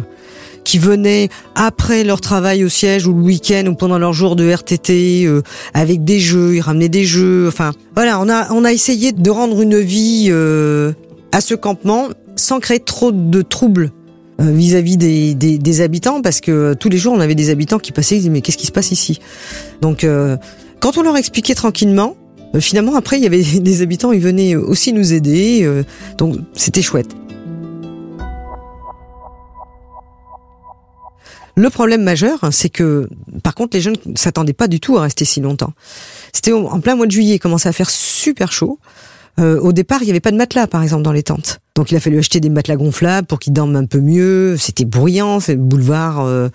qui 0.62 0.78
venaient 0.78 1.28
après 1.54 2.04
leur 2.04 2.20
travail 2.20 2.64
au 2.64 2.68
siège 2.68 3.06
ou 3.06 3.12
le 3.12 3.22
week-end 3.22 3.66
ou 3.66 3.74
pendant 3.74 3.98
leur 3.98 4.12
jour 4.12 4.36
de 4.36 4.48
RTT 4.48 5.24
euh, 5.26 5.42
avec 5.74 6.04
des 6.04 6.20
jeux, 6.20 6.54
ils 6.54 6.60
ramenaient 6.60 6.88
des 6.88 7.04
jeux. 7.04 7.48
Enfin, 7.48 7.72
voilà, 7.94 8.20
on 8.20 8.28
a 8.28 8.52
on 8.52 8.64
a 8.64 8.72
essayé 8.72 9.10
de 9.12 9.30
rendre 9.30 9.60
une 9.60 9.78
vie 9.78 10.28
euh, 10.30 10.92
à 11.32 11.40
ce 11.40 11.54
campement 11.54 12.08
sans 12.36 12.60
créer 12.60 12.80
trop 12.80 13.10
de 13.12 13.42
troubles 13.42 13.90
vis-à-vis 14.38 14.98
des, 14.98 15.80
habitants 15.80 16.20
parce 16.20 16.42
que 16.42 16.74
tous 16.74 16.90
les 16.90 16.98
jours 16.98 17.14
on 17.14 17.20
avait 17.20 17.34
des 17.34 17.48
habitants 17.48 17.78
qui 17.78 17.90
passaient 17.90 18.16
ils 18.16 18.18
disaient 18.18 18.30
mais 18.30 18.42
qu'est-ce 18.42 18.58
qui 18.58 18.66
se 18.66 18.72
passe 18.72 18.90
ici? 18.90 19.18
Donc 19.80 20.04
quand 20.80 20.98
on 20.98 21.02
leur 21.02 21.16
expliquait 21.16 21.54
tranquillement 21.54 22.16
euh, 22.54 22.60
finalement 22.60 22.94
après 22.96 23.18
il 23.18 23.22
y 23.22 23.26
avait 23.26 23.42
des 23.60 23.82
habitants 23.82 24.12
ils 24.12 24.20
venaient 24.20 24.56
aussi 24.56 24.92
nous 24.92 25.12
aider 25.12 25.68
donc 26.18 26.36
c'était 26.54 26.82
chouette 26.82 27.14
Le 31.58 31.70
problème 31.70 32.02
majeur, 32.02 32.40
c'est 32.50 32.68
que, 32.68 33.08
par 33.42 33.54
contre, 33.54 33.74
les 33.76 33.80
jeunes 33.80 33.96
ne 34.04 34.14
s'attendaient 34.14 34.52
pas 34.52 34.68
du 34.68 34.78
tout 34.78 34.98
à 34.98 35.02
rester 35.02 35.24
si 35.24 35.40
longtemps. 35.40 35.72
C'était 36.34 36.52
en 36.52 36.80
plein 36.80 36.96
mois 36.96 37.06
de 37.06 37.10
juillet, 37.10 37.36
il 37.36 37.38
commençait 37.38 37.70
à 37.70 37.72
faire 37.72 37.88
super 37.88 38.52
chaud. 38.52 38.78
Euh, 39.40 39.58
au 39.60 39.72
départ, 39.72 40.02
il 40.02 40.04
n'y 40.04 40.10
avait 40.10 40.20
pas 40.20 40.32
de 40.32 40.36
matelas, 40.36 40.66
par 40.66 40.82
exemple, 40.82 41.02
dans 41.02 41.12
les 41.12 41.22
tentes. 41.22 41.60
Donc, 41.74 41.90
il 41.90 41.96
a 41.96 42.00
fallu 42.00 42.18
acheter 42.18 42.40
des 42.40 42.50
matelas 42.50 42.76
gonflables 42.76 43.26
pour 43.26 43.38
qu'ils 43.38 43.54
dorment 43.54 43.76
un 43.76 43.86
peu 43.86 44.00
mieux. 44.00 44.58
C'était 44.58 44.84
bruyant, 44.84 45.40
c'est 45.40 45.54
le 45.54 45.60
boulevard. 45.60 46.20
Euh. 46.20 46.50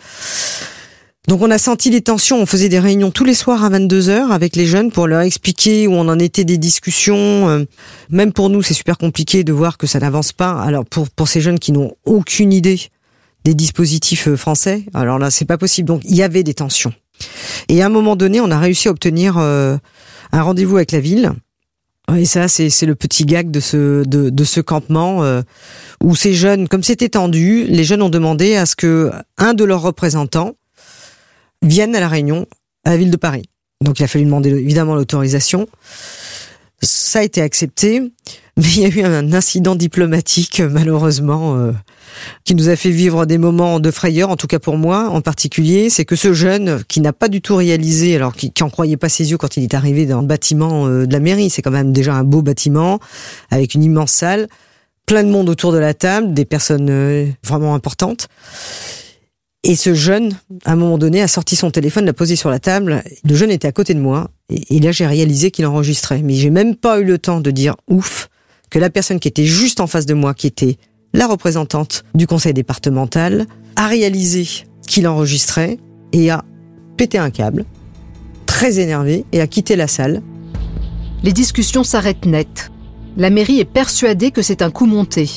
Donc, 1.27 1.41
on 1.41 1.51
a 1.51 1.57
senti 1.57 1.89
les 1.89 2.01
tensions. 2.01 2.41
On 2.41 2.45
faisait 2.45 2.69
des 2.69 2.79
réunions 2.79 3.11
tous 3.11 3.23
les 3.23 3.33
soirs 3.33 3.63
à 3.63 3.69
22 3.69 4.09
heures 4.09 4.31
avec 4.31 4.55
les 4.55 4.65
jeunes 4.65 4.91
pour 4.91 5.07
leur 5.07 5.21
expliquer 5.21 5.87
où 5.87 5.93
on 5.93 6.07
en 6.07 6.19
était 6.19 6.43
des 6.43 6.57
discussions. 6.57 7.49
Euh. 7.49 7.63
Même 8.09 8.33
pour 8.33 8.49
nous, 8.49 8.63
c'est 8.63 8.73
super 8.73 8.97
compliqué 8.97 9.43
de 9.43 9.53
voir 9.53 9.77
que 9.77 9.87
ça 9.87 9.99
n'avance 9.99 10.33
pas. 10.33 10.59
Alors, 10.61 10.85
pour, 10.85 11.09
pour 11.09 11.27
ces 11.27 11.41
jeunes 11.41 11.59
qui 11.59 11.71
n'ont 11.71 11.95
aucune 12.05 12.51
idée 12.51 12.79
des 13.43 13.53
dispositifs 13.53 14.33
français, 14.35 14.85
alors 14.93 15.19
là, 15.19 15.31
c'est 15.31 15.45
pas 15.45 15.57
possible. 15.57 15.87
Donc, 15.87 16.01
il 16.05 16.15
y 16.15 16.23
avait 16.23 16.43
des 16.43 16.53
tensions. 16.53 16.93
Et 17.69 17.81
à 17.81 17.85
un 17.85 17.89
moment 17.89 18.15
donné, 18.15 18.41
on 18.41 18.49
a 18.49 18.59
réussi 18.59 18.87
à 18.87 18.91
obtenir 18.91 19.37
un 19.37 19.79
rendez-vous 20.31 20.77
avec 20.77 20.91
la 20.91 20.99
ville 20.99 21.33
et 22.17 22.25
ça, 22.25 22.47
c'est 22.47 22.85
le 22.85 22.95
petit 22.95 23.25
gag 23.25 23.51
de 23.51 23.59
ce 23.59 24.03
de, 24.03 24.29
de 24.29 24.43
ce 24.43 24.59
campement 24.59 25.23
euh, 25.23 25.41
où 26.03 26.15
ces 26.15 26.33
jeunes, 26.33 26.67
comme 26.67 26.83
c'était 26.83 27.09
tendu, 27.09 27.65
les 27.65 27.83
jeunes 27.83 28.01
ont 28.01 28.09
demandé 28.09 28.55
à 28.55 28.65
ce 28.65 28.75
que 28.75 29.11
un 29.37 29.53
de 29.53 29.63
leurs 29.63 29.81
représentants 29.81 30.55
vienne 31.61 31.95
à 31.95 31.99
la 31.99 32.07
réunion 32.07 32.47
à 32.83 32.91
la 32.91 32.97
ville 32.97 33.11
de 33.11 33.17
Paris. 33.17 33.43
Donc 33.81 33.99
il 33.99 34.03
a 34.03 34.07
fallu 34.07 34.25
demander 34.25 34.49
évidemment 34.49 34.95
l'autorisation. 34.95 35.67
Ça 36.83 37.19
a 37.19 37.23
été 37.23 37.41
accepté, 37.41 37.99
mais 38.57 38.67
il 38.75 38.79
y 38.81 38.85
a 38.85 38.89
eu 38.89 39.03
un 39.03 39.33
incident 39.33 39.75
diplomatique 39.75 40.61
malheureusement 40.61 41.55
euh, 41.55 41.71
qui 42.43 42.55
nous 42.55 42.69
a 42.69 42.75
fait 42.75 42.89
vivre 42.89 43.25
des 43.25 43.37
moments 43.37 43.79
de 43.79 43.91
frayeur, 43.91 44.29
en 44.29 44.35
tout 44.35 44.47
cas 44.47 44.59
pour 44.59 44.77
moi 44.77 45.09
en 45.09 45.21
particulier, 45.21 45.89
c'est 45.89 46.05
que 46.05 46.15
ce 46.15 46.33
jeune 46.33 46.83
qui 46.87 47.01
n'a 47.01 47.13
pas 47.13 47.27
du 47.27 47.41
tout 47.41 47.55
réalisé, 47.55 48.15
alors 48.15 48.35
qui, 48.35 48.51
qui 48.51 48.63
en 48.63 48.69
croyait 48.69 48.97
pas 48.97 49.09
ses 49.09 49.29
yeux 49.31 49.37
quand 49.37 49.57
il 49.57 49.63
est 49.63 49.73
arrivé 49.73 50.05
dans 50.05 50.21
le 50.21 50.27
bâtiment 50.27 50.87
euh, 50.87 51.05
de 51.05 51.13
la 51.13 51.19
mairie, 51.19 51.49
c'est 51.49 51.61
quand 51.61 51.71
même 51.71 51.91
déjà 51.91 52.15
un 52.15 52.23
beau 52.23 52.41
bâtiment 52.41 52.99
avec 53.51 53.75
une 53.75 53.83
immense 53.83 54.11
salle, 54.11 54.47
plein 55.05 55.23
de 55.23 55.29
monde 55.29 55.49
autour 55.49 55.71
de 55.71 55.77
la 55.77 55.93
table, 55.93 56.33
des 56.33 56.45
personnes 56.45 56.89
euh, 56.89 57.27
vraiment 57.43 57.75
importantes. 57.75 58.27
Et 59.63 59.75
ce 59.75 59.93
jeune, 59.93 60.33
à 60.65 60.71
un 60.71 60.75
moment 60.75 60.97
donné, 60.97 61.21
a 61.21 61.27
sorti 61.27 61.55
son 61.55 61.69
téléphone, 61.69 62.05
l'a 62.05 62.13
posé 62.13 62.35
sur 62.35 62.49
la 62.49 62.59
table. 62.59 63.03
Le 63.23 63.35
jeune 63.35 63.51
était 63.51 63.67
à 63.67 63.71
côté 63.71 63.93
de 63.93 63.99
moi. 63.99 64.31
Et, 64.49 64.79
là, 64.79 64.91
j'ai 64.91 65.05
réalisé 65.05 65.51
qu'il 65.51 65.67
enregistrait. 65.67 66.23
Mais 66.23 66.33
j'ai 66.33 66.49
même 66.49 66.75
pas 66.75 66.99
eu 66.99 67.03
le 67.03 67.19
temps 67.19 67.41
de 67.41 67.51
dire 67.51 67.75
ouf 67.87 68.29
que 68.71 68.79
la 68.79 68.89
personne 68.89 69.19
qui 69.19 69.27
était 69.27 69.45
juste 69.45 69.79
en 69.79 69.87
face 69.87 70.07
de 70.07 70.15
moi, 70.15 70.33
qui 70.33 70.47
était 70.47 70.77
la 71.13 71.27
représentante 71.27 72.03
du 72.15 72.25
conseil 72.25 72.53
départemental 72.53 73.45
a 73.75 73.87
réalisé 73.87 74.47
qu'il 74.87 75.07
enregistrait 75.07 75.77
et 76.11 76.31
a 76.31 76.43
pété 76.97 77.17
un 77.17 77.29
câble, 77.29 77.65
très 78.45 78.79
énervé, 78.79 79.25
et 79.31 79.41
a 79.41 79.47
quitté 79.47 79.75
la 79.75 79.87
salle. 79.87 80.21
Les 81.23 81.33
discussions 81.33 81.83
s'arrêtent 81.83 82.25
net. 82.25 82.71
La 83.15 83.29
mairie 83.29 83.59
est 83.59 83.65
persuadée 83.65 84.31
que 84.31 84.41
c'est 84.41 84.61
un 84.61 84.71
coup 84.71 84.85
monté. 84.85 85.29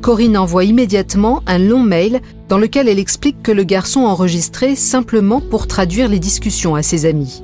Corinne 0.00 0.36
envoie 0.36 0.64
immédiatement 0.64 1.42
un 1.46 1.58
long 1.58 1.82
mail 1.82 2.20
dans 2.48 2.58
lequel 2.58 2.88
elle 2.88 2.98
explique 2.98 3.42
que 3.42 3.52
le 3.52 3.64
garçon 3.64 4.06
a 4.06 4.10
enregistré 4.10 4.76
simplement 4.76 5.40
pour 5.40 5.66
traduire 5.66 6.08
les 6.08 6.18
discussions 6.18 6.74
à 6.74 6.82
ses 6.82 7.06
amis. 7.06 7.42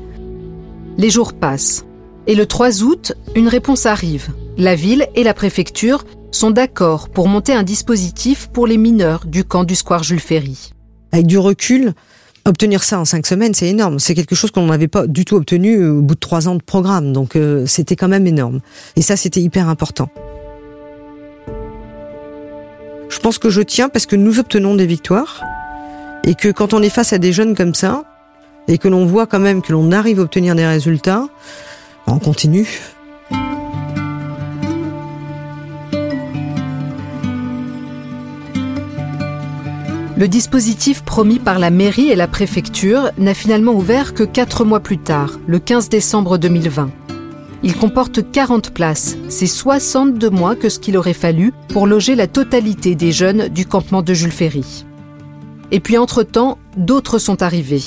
Les 0.97 1.11
jours 1.11 1.33
passent. 1.33 1.85
Et 2.27 2.35
le 2.35 2.47
3 2.47 2.83
août, 2.83 3.13
une 3.37 3.49
réponse 3.49 3.85
arrive. 3.85 4.29
La 4.57 4.75
ville 4.75 5.07
et 5.15 5.25
la 5.25 5.35
préfecture 5.35 6.05
sont 6.31 6.51
d'accord 6.51 7.09
pour 7.11 7.29
monter 7.29 7.53
un 7.53 7.63
dispositif 7.63 8.49
pour 8.49 8.67
les 8.67 8.79
mineurs 8.79 9.27
du 9.27 9.45
camp 9.45 9.65
du 9.65 9.75
Square 9.75 10.05
Jules 10.05 10.21
Ferry. 10.21 10.73
Avec 11.13 11.27
du 11.27 11.39
recul, 11.39 11.93
obtenir 12.45 12.83
ça 12.83 12.99
en 12.99 13.05
cinq 13.05 13.27
semaines, 13.27 13.55
c'est 13.55 13.69
énorme. 13.69 13.99
C'est 13.99 14.15
quelque 14.15 14.35
chose 14.35 14.51
qu'on 14.51 14.67
n'avait 14.67 14.89
pas 14.89 15.07
du 15.07 15.25
tout 15.25 15.37
obtenu 15.37 15.85
au 15.87 16.03
bout 16.03 16.15
de 16.15 16.21
trois 16.21 16.49
ans 16.49 16.55
de 16.55 16.63
programme. 16.63 17.13
Donc 17.13 17.37
euh, 17.37 17.67
c'était 17.67 17.97
quand 17.97 18.09
même 18.09 18.27
énorme. 18.27 18.61
Et 18.97 19.03
ça, 19.03 19.17
c'était 19.17 19.41
hyper 19.41 19.69
important. 19.69 20.09
Je 23.09 23.19
pense 23.19 23.39
que 23.39 23.51
je 23.51 23.63
tiens 23.63 23.89
parce 23.89 24.07
que 24.07 24.17
nous 24.17 24.39
obtenons 24.39 24.75
des 24.75 24.87
victoires 24.87 25.43
et 26.25 26.35
que 26.35 26.49
quand 26.49 26.75
on 26.75 26.83
est 26.83 26.91
face 26.91 27.13
à 27.13 27.19
des 27.19 27.33
jeunes 27.33 27.55
comme 27.55 27.75
ça 27.75 28.05
et 28.69 28.79
que 28.79 28.89
l'on 28.89 29.07
voit 29.07 29.27
quand 29.27 29.41
même 29.41 29.63
que 29.63 29.73
l'on 29.73 29.93
arrive 29.93 30.21
à 30.21 30.23
obtenir 30.23 30.55
des 30.55 30.67
résultats, 30.67 31.27
on 32.07 32.19
continue. 32.19 32.69
Le 40.17 40.29
dispositif 40.29 41.03
promis 41.03 41.41
par 41.41 41.59
la 41.59 41.71
mairie 41.71 42.09
et 42.09 42.15
la 42.15 42.29
préfecture 42.29 43.11
n'a 43.19 43.35
finalement 43.35 43.73
ouvert 43.73 44.15
que 44.15 44.23
quatre 44.23 44.65
mois 44.65 44.79
plus 44.79 44.99
tard, 44.99 45.41
le 45.49 45.59
15 45.59 45.89
décembre 45.89 46.39
2020. 46.39 47.04
Il 47.67 47.75
comporte 47.75 48.31
40 48.31 48.75
places, 48.75 49.17
c'est 49.31 49.47
62 49.47 50.29
mois 50.29 50.55
que 50.55 50.69
ce 50.69 50.79
qu'il 50.79 50.99
aurait 50.99 51.15
fallu 51.15 51.55
pour 51.71 51.87
loger 51.87 52.15
la 52.15 52.27
totalité 52.27 52.95
des 52.95 53.11
jeunes 53.11 53.49
du 53.49 53.65
campement 53.65 54.03
de 54.03 54.13
Jules 54.13 54.31
Ferry. 54.31 54.85
Et 55.71 55.81
puis 55.81 55.97
entre-temps, 55.97 56.59
d'autres 56.77 57.19
sont 57.19 57.43
arrivés. 57.43 57.83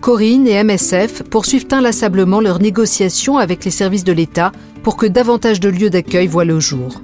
Corinne 0.00 0.48
et 0.48 0.64
MSF 0.64 1.22
poursuivent 1.24 1.66
inlassablement 1.70 2.40
leurs 2.40 2.62
négociations 2.62 3.36
avec 3.36 3.66
les 3.66 3.70
services 3.70 4.04
de 4.04 4.12
l'État 4.12 4.52
pour 4.82 4.96
que 4.96 5.04
davantage 5.04 5.60
de 5.60 5.68
lieux 5.68 5.90
d'accueil 5.90 6.26
voient 6.26 6.46
le 6.46 6.58
jour. 6.58 7.02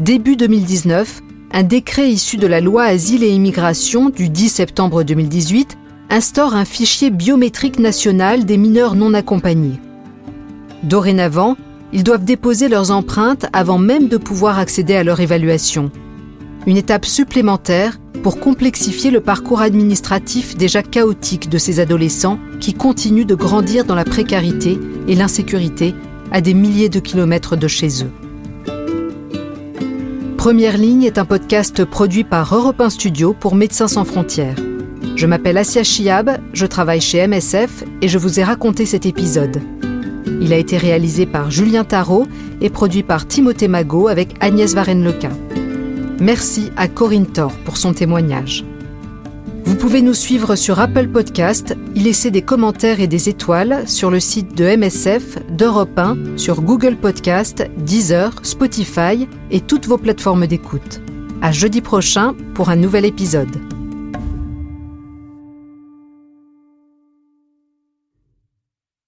Début 0.00 0.34
2019, 0.34 1.22
un 1.52 1.62
décret 1.62 2.10
issu 2.10 2.36
de 2.36 2.48
la 2.48 2.60
loi 2.60 2.82
Asile 2.82 3.22
et 3.22 3.30
Immigration 3.30 4.10
du 4.10 4.28
10 4.28 4.48
septembre 4.48 5.04
2018 5.04 5.78
instaure 6.14 6.54
un 6.54 6.64
fichier 6.64 7.10
biométrique 7.10 7.80
national 7.80 8.44
des 8.44 8.56
mineurs 8.56 8.94
non 8.94 9.14
accompagnés. 9.14 9.80
Dorénavant, 10.84 11.56
ils 11.92 12.04
doivent 12.04 12.24
déposer 12.24 12.68
leurs 12.68 12.92
empreintes 12.92 13.46
avant 13.52 13.78
même 13.78 14.06
de 14.06 14.16
pouvoir 14.16 14.60
accéder 14.60 14.94
à 14.94 15.02
leur 15.02 15.18
évaluation. 15.18 15.90
Une 16.68 16.76
étape 16.76 17.04
supplémentaire 17.04 17.98
pour 18.22 18.38
complexifier 18.38 19.10
le 19.10 19.20
parcours 19.20 19.60
administratif 19.60 20.56
déjà 20.56 20.84
chaotique 20.84 21.48
de 21.48 21.58
ces 21.58 21.80
adolescents 21.80 22.38
qui 22.60 22.74
continuent 22.74 23.26
de 23.26 23.34
grandir 23.34 23.84
dans 23.84 23.96
la 23.96 24.04
précarité 24.04 24.78
et 25.08 25.16
l'insécurité 25.16 25.96
à 26.30 26.40
des 26.40 26.54
milliers 26.54 26.88
de 26.88 27.00
kilomètres 27.00 27.56
de 27.56 27.66
chez 27.66 28.04
eux. 28.04 28.12
Première 30.36 30.78
ligne 30.78 31.02
est 31.02 31.18
un 31.18 31.24
podcast 31.24 31.84
produit 31.84 32.22
par 32.22 32.54
Europe 32.54 32.80
1 32.80 32.90
Studio 32.90 33.34
pour 33.34 33.56
Médecins 33.56 33.88
sans 33.88 34.04
frontières. 34.04 34.56
Je 35.16 35.26
m'appelle 35.26 35.58
Asia 35.58 35.84
Chiab, 35.84 36.38
je 36.52 36.66
travaille 36.66 37.00
chez 37.00 37.26
MSF 37.26 37.84
et 38.02 38.08
je 38.08 38.18
vous 38.18 38.40
ai 38.40 38.44
raconté 38.44 38.84
cet 38.84 39.06
épisode. 39.06 39.62
Il 40.40 40.52
a 40.52 40.58
été 40.58 40.76
réalisé 40.76 41.24
par 41.24 41.52
Julien 41.52 41.84
Tarot 41.84 42.26
et 42.60 42.68
produit 42.68 43.04
par 43.04 43.28
Timothée 43.28 43.68
Magot 43.68 44.08
avec 44.08 44.34
Agnès 44.40 44.74
Varenne-Lequin. 44.74 45.30
Merci 46.20 46.72
à 46.76 46.88
Corinne 46.88 47.26
Thor 47.26 47.52
pour 47.64 47.76
son 47.76 47.92
témoignage. 47.92 48.64
Vous 49.64 49.76
pouvez 49.76 50.02
nous 50.02 50.14
suivre 50.14 50.56
sur 50.56 50.80
Apple 50.80 51.08
Podcast, 51.08 51.76
y 51.94 52.00
laisser 52.00 52.30
des 52.30 52.42
commentaires 52.42 53.00
et 53.00 53.06
des 53.06 53.28
étoiles 53.28 53.84
sur 53.86 54.10
le 54.10 54.20
site 54.20 54.56
de 54.56 54.76
MSF, 54.76 55.38
d'Europe 55.48 55.96
1, 55.96 56.36
sur 56.36 56.60
Google 56.60 56.96
Podcast, 56.96 57.64
Deezer, 57.78 58.32
Spotify 58.42 59.28
et 59.50 59.60
toutes 59.60 59.86
vos 59.86 59.98
plateformes 59.98 60.46
d'écoute. 60.46 61.00
À 61.40 61.52
jeudi 61.52 61.80
prochain 61.80 62.34
pour 62.54 62.68
un 62.68 62.76
nouvel 62.76 63.04
épisode. 63.04 63.73